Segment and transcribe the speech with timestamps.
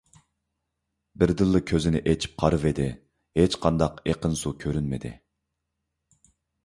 [1.23, 2.87] بىردىنلا كۆزىنى ئېچىپ قارىۋىدى،
[3.41, 5.13] ھېچقانداق ئېقىن سۇ كۆرۈنمىدى.